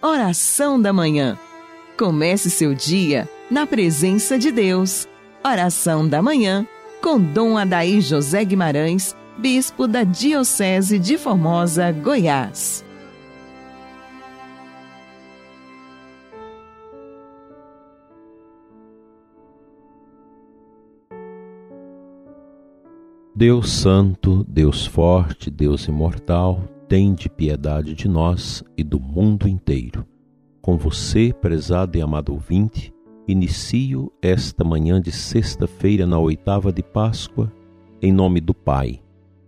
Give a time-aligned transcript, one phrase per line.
[0.00, 1.36] Oração da Manhã.
[1.98, 5.08] Comece seu dia na presença de Deus.
[5.44, 6.64] Oração da Manhã
[7.02, 12.84] com Dom Adaí José Guimarães, Bispo da Diocese de Formosa, Goiás.
[23.34, 30.06] Deus Santo, Deus Forte, Deus Imortal, tende piedade de nós e do mundo inteiro.
[30.62, 32.92] Com você, prezado e amado ouvinte,
[33.26, 37.52] inicio esta manhã de sexta-feira na oitava de Páscoa,
[38.00, 39.00] em nome do Pai,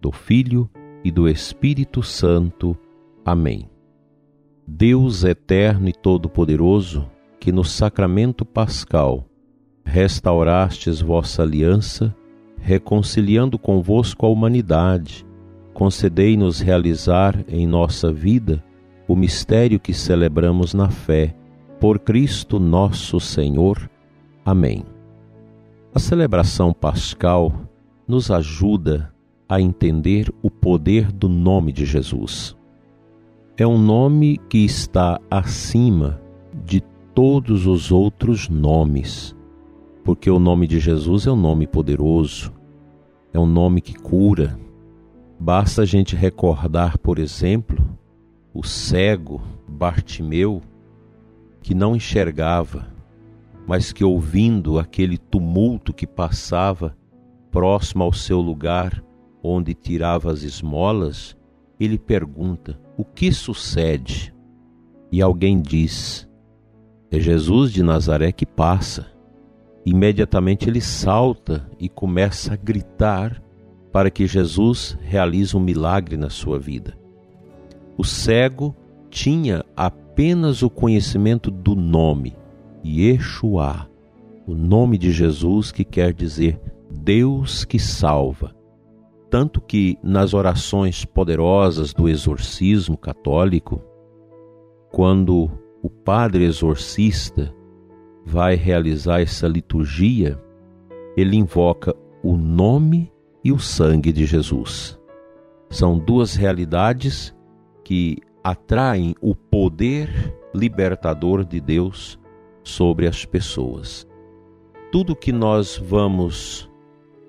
[0.00, 0.70] do Filho
[1.02, 2.76] e do Espírito Santo.
[3.24, 3.68] Amém.
[4.66, 9.26] Deus eterno e todo-poderoso, que no sacramento pascal
[9.84, 12.14] restaurastes vossa aliança,
[12.58, 15.26] reconciliando convosco a humanidade,
[15.74, 18.64] concedei-nos realizar em nossa vida
[19.06, 21.34] o mistério que celebramos na fé,
[21.80, 23.90] por Cristo nosso Senhor.
[24.44, 24.84] Amém.
[25.92, 27.52] A celebração pascal
[28.06, 29.12] nos ajuda
[29.48, 32.56] a entender o poder do nome de Jesus.
[33.56, 36.20] É um nome que está acima
[36.64, 36.80] de
[37.14, 39.36] todos os outros nomes,
[40.02, 42.52] porque o nome de Jesus é um nome poderoso,
[43.32, 44.58] é um nome que cura,
[45.38, 47.98] Basta a gente recordar, por exemplo,
[48.52, 50.62] o cego Bartimeu,
[51.60, 52.86] que não enxergava,
[53.66, 56.96] mas que ouvindo aquele tumulto que passava
[57.50, 59.02] próximo ao seu lugar
[59.42, 61.36] onde tirava as esmolas,
[61.78, 64.34] ele pergunta: O que sucede?
[65.12, 66.28] E alguém diz:
[67.10, 69.12] É Jesus de Nazaré que passa.
[69.86, 73.43] Imediatamente ele salta e começa a gritar
[73.94, 76.98] para que Jesus realize um milagre na sua vida.
[77.96, 78.74] O cego
[79.08, 82.36] tinha apenas o conhecimento do nome,
[82.84, 83.88] Yeshua,
[84.48, 86.60] o nome de Jesus que quer dizer
[86.90, 88.52] Deus que salva.
[89.30, 93.80] Tanto que nas orações poderosas do exorcismo católico,
[94.90, 95.48] quando
[95.80, 97.54] o padre exorcista
[98.26, 100.36] vai realizar essa liturgia,
[101.16, 103.13] ele invoca o nome
[103.44, 104.98] e o sangue de Jesus.
[105.68, 107.34] São duas realidades
[107.84, 112.18] que atraem o poder libertador de Deus
[112.62, 114.06] sobre as pessoas.
[114.90, 116.70] Tudo que nós vamos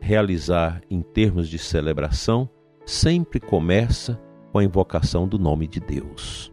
[0.00, 2.48] realizar em termos de celebração
[2.86, 4.20] sempre começa
[4.52, 6.52] com a invocação do nome de Deus,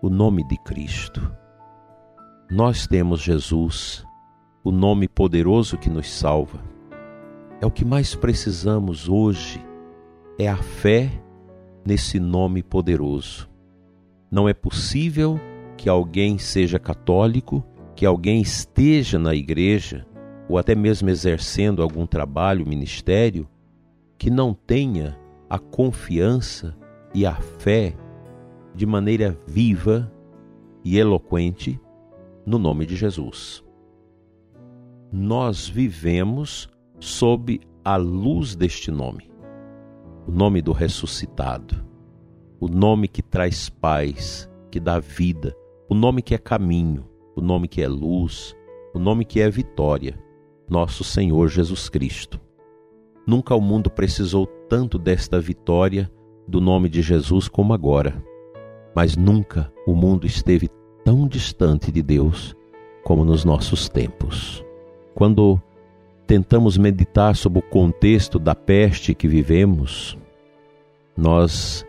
[0.00, 1.30] o nome de Cristo.
[2.50, 4.06] Nós temos Jesus,
[4.64, 6.77] o nome poderoso que nos salva
[7.60, 9.64] é o que mais precisamos hoje,
[10.38, 11.10] é a fé
[11.84, 13.48] nesse nome poderoso.
[14.30, 15.40] Não é possível
[15.76, 17.64] que alguém seja católico,
[17.96, 20.06] que alguém esteja na igreja
[20.48, 23.48] ou até mesmo exercendo algum trabalho, ministério,
[24.16, 25.18] que não tenha
[25.48, 26.76] a confiança
[27.14, 27.94] e a fé
[28.74, 30.10] de maneira viva
[30.84, 31.80] e eloquente
[32.46, 33.64] no nome de Jesus.
[35.12, 36.68] Nós vivemos
[37.00, 39.30] sob a luz deste nome,
[40.26, 41.84] o nome do ressuscitado,
[42.60, 45.56] o nome que traz paz, que dá vida,
[45.88, 48.54] o nome que é caminho, o nome que é luz,
[48.92, 50.18] o nome que é vitória,
[50.68, 52.40] nosso Senhor Jesus Cristo.
[53.26, 56.10] Nunca o mundo precisou tanto desta vitória
[56.46, 58.22] do nome de Jesus como agora,
[58.94, 60.68] mas nunca o mundo esteve
[61.04, 62.56] tão distante de Deus
[63.04, 64.64] como nos nossos tempos.
[65.14, 65.60] Quando
[66.28, 70.18] tentamos meditar sobre o contexto da peste que vivemos,
[71.16, 71.86] nós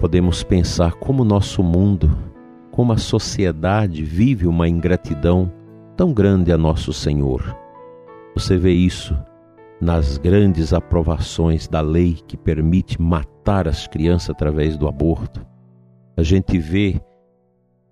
[0.00, 2.10] podemos pensar como nosso mundo,
[2.70, 5.52] como a sociedade vive uma ingratidão
[5.94, 7.54] tão grande a nosso Senhor.
[8.34, 9.14] Você vê isso
[9.78, 15.46] nas grandes aprovações da lei que permite matar as crianças através do aborto.
[16.16, 16.98] A gente vê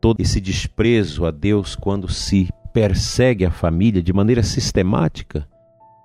[0.01, 5.47] todo esse desprezo a Deus quando se persegue a família de maneira sistemática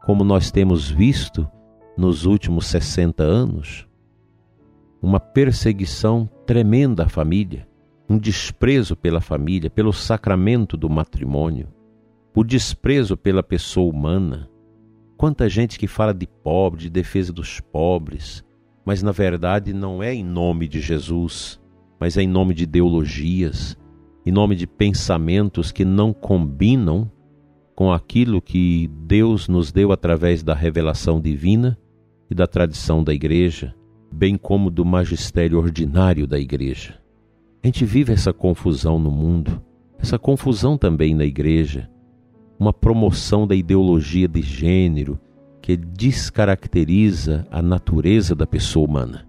[0.03, 1.49] como nós temos visto
[1.97, 3.87] nos últimos 60 anos,
[5.01, 7.65] uma perseguição tremenda à família,
[8.09, 11.69] um desprezo pela família, pelo sacramento do matrimônio,
[12.35, 14.49] o desprezo pela pessoa humana.
[15.15, 18.43] Quanta gente que fala de pobre, de defesa dos pobres,
[18.85, 21.61] mas na verdade não é em nome de Jesus,
[21.97, 23.77] mas é em nome de ideologias,
[24.25, 27.09] em nome de pensamentos que não combinam
[27.75, 31.77] com aquilo que Deus nos deu através da revelação divina
[32.29, 33.73] e da tradição da Igreja,
[34.11, 37.03] bem como do magistério ordinário da Igreja.
[37.63, 39.61] A gente vive essa confusão no mundo,
[39.97, 41.89] essa confusão também na igreja,
[42.59, 45.17] uma promoção da ideologia de gênero
[45.61, 49.25] que descaracteriza a natureza da pessoa humana.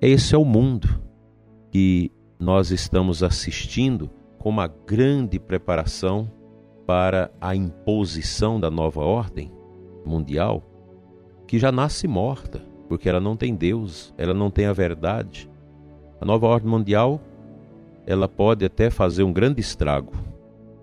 [0.00, 0.88] Esse é o mundo
[1.72, 4.08] que nós estamos assistindo
[4.38, 6.30] com uma grande preparação
[6.86, 9.50] para a imposição da nova ordem
[10.04, 10.62] mundial,
[11.46, 15.50] que já nasce morta, porque ela não tem Deus, ela não tem a verdade.
[16.20, 17.20] A nova ordem mundial,
[18.06, 20.12] ela pode até fazer um grande estrago,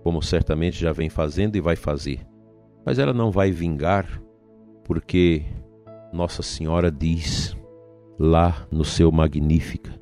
[0.02, 2.26] como certamente já vem fazendo e vai fazer.
[2.84, 4.20] Mas ela não vai vingar,
[4.84, 5.44] porque
[6.12, 7.56] Nossa Senhora diz
[8.18, 9.92] lá no seu Magnífica: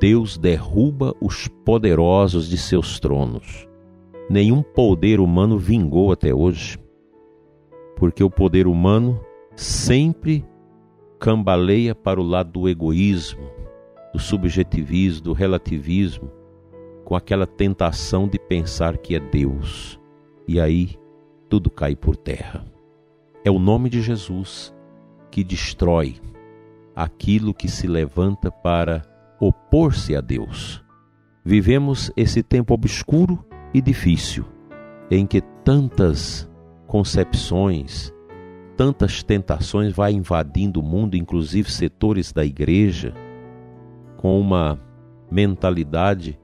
[0.00, 3.68] Deus derruba os poderosos de seus tronos.
[4.28, 6.78] Nenhum poder humano vingou até hoje,
[7.96, 9.20] porque o poder humano
[9.54, 10.44] sempre
[11.18, 13.42] cambaleia para o lado do egoísmo,
[14.12, 16.30] do subjetivismo, do relativismo,
[17.04, 20.00] com aquela tentação de pensar que é Deus.
[20.48, 20.96] E aí
[21.48, 22.64] tudo cai por terra.
[23.44, 24.74] É o nome de Jesus
[25.30, 26.16] que destrói
[26.96, 29.02] aquilo que se levanta para
[29.38, 30.82] opor-se a Deus.
[31.44, 33.44] Vivemos esse tempo obscuro
[33.74, 34.44] e difícil,
[35.10, 36.48] em que tantas
[36.86, 38.14] concepções,
[38.76, 43.12] tantas tentações vai invadindo o mundo, inclusive setores da igreja,
[44.16, 44.80] com uma
[45.30, 46.38] mentalidade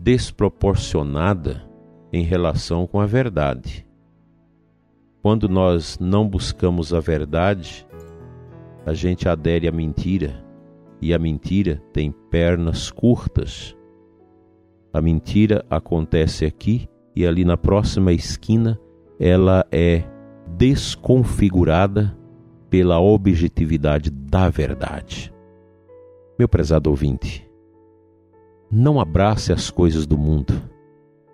[0.00, 1.68] desproporcionada
[2.12, 3.86] em relação com a verdade.
[5.20, 7.86] Quando nós não buscamos a verdade,
[8.86, 10.42] a gente adere à mentira
[11.02, 13.76] e a mentira tem pernas curtas.
[14.92, 18.78] A mentira acontece aqui e ali na próxima esquina
[19.18, 20.04] ela é
[20.56, 22.16] desconfigurada
[22.70, 25.32] pela objetividade da verdade.
[26.38, 27.48] Meu prezado ouvinte,
[28.70, 30.54] não abrace as coisas do mundo,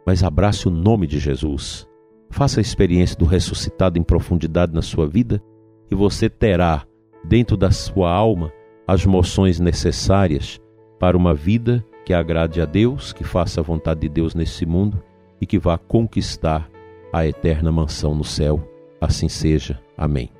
[0.06, 1.86] mas abrace o nome de Jesus.
[2.30, 5.42] Faça a experiência do ressuscitado em profundidade na sua vida
[5.90, 6.84] e você terá
[7.24, 8.52] dentro da sua alma
[8.86, 10.60] as moções necessárias
[10.98, 15.02] para uma vida que agrade a Deus, que faça a vontade de Deus nesse mundo
[15.40, 16.68] e que vá conquistar
[17.12, 18.68] a eterna mansão no céu.
[19.00, 19.80] Assim seja.
[19.96, 20.30] Amém.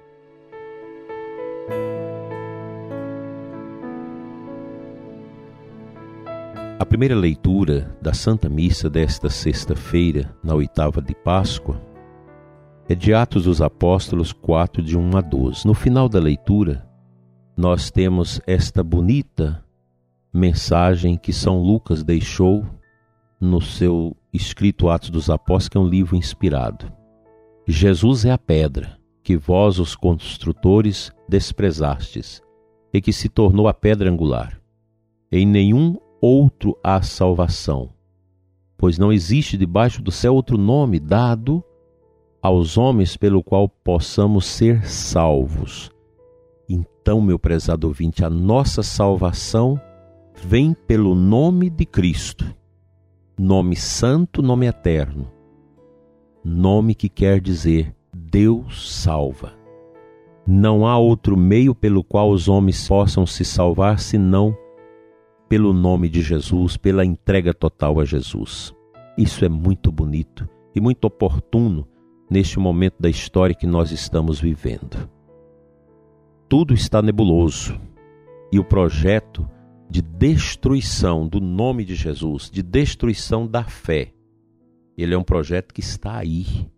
[6.79, 11.81] A primeira leitura da Santa Missa desta sexta-feira, na oitava de Páscoa,
[12.87, 15.67] é de Atos dos Apóstolos 4, de 1 a 12.
[15.67, 16.87] No final da leitura,
[17.57, 19.64] nós temos esta bonita
[20.35, 22.67] mensagem que São Lucas deixou
[23.41, 26.93] no seu escrito Atos dos Apóstolos, que é um livro inspirado.
[27.69, 32.43] Jesus é a pedra que vós, os construtores, desprezastes,
[32.93, 34.61] e que se tornou a pedra angular.
[35.31, 37.91] Em nenhum outro há salvação,
[38.77, 41.63] pois não existe debaixo do céu outro nome dado
[42.43, 45.91] aos homens pelo qual possamos ser salvos.
[46.69, 49.81] Então, meu prezado ouvinte, a nossa salvação
[50.35, 52.45] vem pelo nome de Cristo.
[53.39, 55.31] Nome santo, nome eterno.
[56.45, 59.53] Nome que quer dizer Deus salva.
[60.47, 64.57] Não há outro meio pelo qual os homens possam se salvar senão
[65.49, 68.75] pelo nome de Jesus, pela entrega total a Jesus.
[69.17, 71.87] Isso é muito bonito e muito oportuno
[72.29, 75.09] neste momento da história que nós estamos vivendo
[76.49, 77.77] tudo está nebuloso
[78.53, 79.45] e o projeto
[79.89, 84.13] de destruição do nome de Jesus, de destruição da fé,
[84.97, 86.71] ele é um projeto que está aí.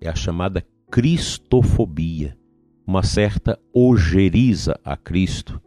[0.00, 2.36] É a chamada cristofobia,
[2.86, 5.60] uma certa ojeriza a Cristo,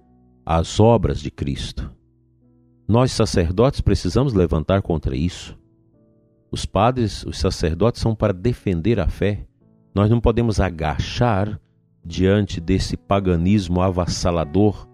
[0.45, 1.93] às obras de Cristo.
[2.87, 5.57] Nós sacerdotes precisamos levantar contra isso.
[6.51, 9.45] Os padres, os sacerdotes são para defender a fé.
[9.93, 11.59] Nós não podemos agachar
[12.03, 14.87] diante desse paganismo avassalador,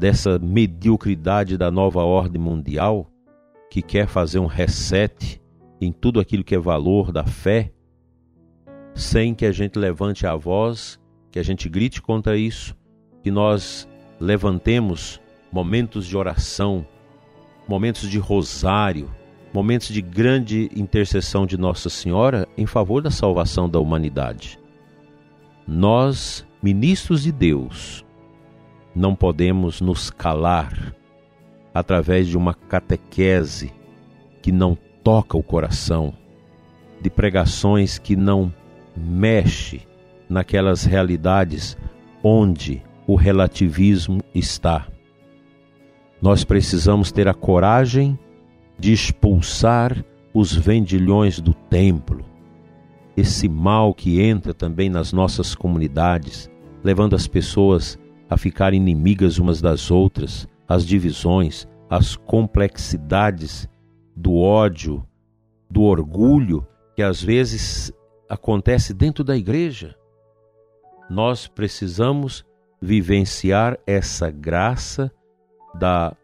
[0.00, 3.06] dessa mediocridade da nova ordem mundial,
[3.70, 5.38] que quer fazer um reset
[5.78, 7.70] em tudo aquilo que é valor da fé,
[8.94, 10.98] sem que a gente levante a voz,
[11.30, 12.74] que a gente grite contra isso,
[13.22, 13.86] que nós
[14.18, 15.20] levantemos
[15.52, 16.86] momentos de oração,
[17.68, 19.10] momentos de rosário,
[19.52, 24.58] momentos de grande intercessão de Nossa Senhora em favor da salvação da humanidade.
[25.68, 28.02] Nós ministros de Deus,
[28.94, 30.94] não podemos nos calar
[31.72, 33.72] através de uma catequese
[34.42, 36.12] que não toca o coração,
[37.00, 38.52] de pregações que não
[38.96, 39.82] mexe
[40.28, 41.76] naquelas realidades
[42.22, 44.86] onde o relativismo está.
[46.20, 48.18] Nós precisamos ter a coragem
[48.78, 52.24] de expulsar os vendilhões do templo,
[53.16, 56.48] esse mal que entra também nas nossas comunidades,
[56.84, 57.98] levando as pessoas
[58.30, 63.68] a ficar inimigas umas das outras, as divisões, as complexidades
[64.14, 65.04] do ódio,
[65.68, 67.92] do orgulho que às vezes
[68.28, 69.96] acontece dentro da igreja.
[71.10, 72.46] Nós precisamos
[72.80, 75.10] vivenciar essa graça
[75.74, 76.16] da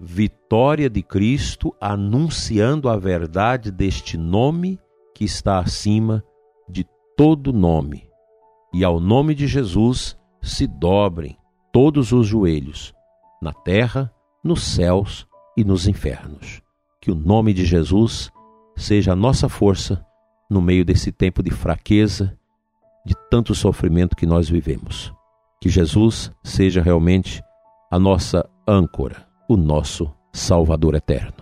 [0.00, 4.80] vitória de Cristo anunciando a verdade deste nome
[5.14, 6.24] que está acima
[6.66, 8.08] de todo nome.
[8.72, 11.39] E ao nome de Jesus se dobrem
[11.72, 12.92] todos os joelhos,
[13.40, 14.12] na terra,
[14.42, 16.60] nos céus e nos infernos.
[17.00, 18.30] Que o nome de Jesus
[18.76, 20.04] seja a nossa força
[20.48, 22.36] no meio desse tempo de fraqueza,
[23.06, 25.12] de tanto sofrimento que nós vivemos.
[25.60, 27.42] Que Jesus seja realmente
[27.90, 31.34] a nossa âncora, o nosso Salvador eterno.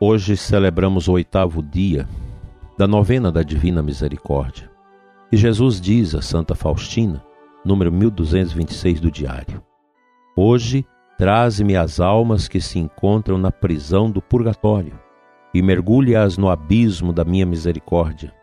[0.00, 2.06] Hoje celebramos o oitavo dia
[2.76, 4.70] da novena da Divina Misericórdia.
[5.30, 7.24] E Jesus diz a Santa Faustina,
[7.64, 9.62] número 1226 do diário:
[10.36, 10.84] Hoje
[11.16, 14.98] traze-me as almas que se encontram na prisão do purgatório
[15.52, 18.34] e mergulhe-as no abismo da minha misericórdia.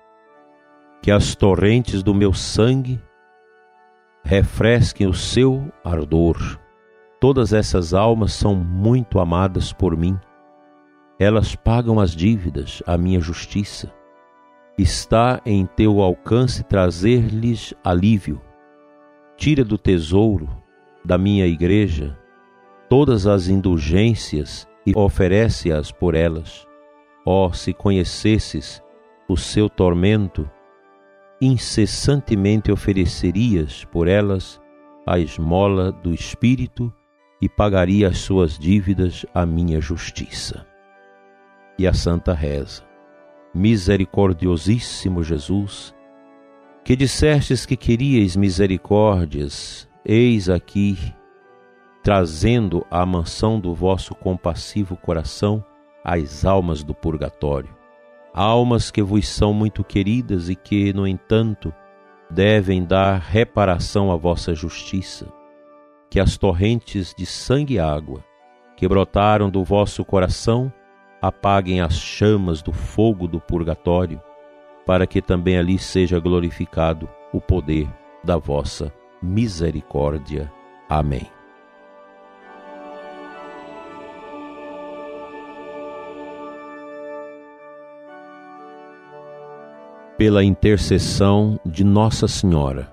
[1.01, 3.01] Que as torrentes do meu sangue
[4.23, 6.37] refresquem o seu ardor.
[7.19, 10.17] Todas essas almas são muito amadas por mim.
[11.19, 13.91] Elas pagam as dívidas, a minha justiça
[14.81, 18.41] está em teu alcance trazer-lhes alívio.
[19.37, 20.49] Tira do tesouro
[21.05, 22.17] da minha igreja
[22.89, 26.67] todas as indulgências e oferece-as por elas.
[27.25, 28.81] Oh, se conhecesses
[29.29, 30.49] o seu tormento,
[31.39, 34.59] incessantemente oferecerias por elas
[35.05, 36.91] a esmola do Espírito
[37.41, 40.65] e pagaria as suas dívidas à minha justiça.
[41.77, 42.90] E a Santa Reza
[43.53, 45.93] misericordiosíssimo Jesus,
[46.83, 50.97] que dissestes que queríeis misericórdias, eis aqui,
[52.03, 55.63] trazendo à mansão do vosso compassivo coração
[56.03, 57.75] as almas do purgatório,
[58.33, 61.73] almas que vos são muito queridas e que, no entanto,
[62.29, 65.31] devem dar reparação à vossa justiça,
[66.09, 68.23] que as torrentes de sangue e água
[68.81, 70.73] que brotaram do vosso coração
[71.21, 74.21] apaguem as chamas do fogo do purgatório,
[74.85, 77.87] para que também ali seja glorificado o poder
[78.23, 80.51] da vossa misericórdia.
[80.89, 81.27] Amém.
[90.17, 92.91] Pela intercessão de Nossa Senhora,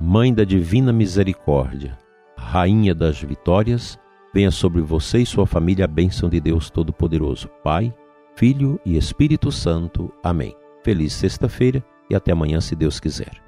[0.00, 1.98] Mãe da Divina Misericórdia,
[2.36, 3.98] Rainha das Vitórias,
[4.36, 7.90] Venha sobre você e sua família a bênção de Deus Todo-Poderoso, Pai,
[8.34, 10.12] Filho e Espírito Santo.
[10.22, 10.54] Amém.
[10.84, 13.45] Feliz sexta-feira e até amanhã, se Deus quiser.